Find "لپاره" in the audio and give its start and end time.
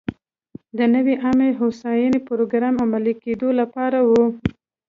3.59-3.99